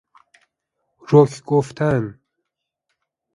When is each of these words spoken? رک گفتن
رک 1.09 1.43
گفتن 1.45 2.19